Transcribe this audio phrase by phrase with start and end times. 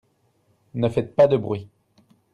[0.73, 1.69] Ne faites pas de bruit.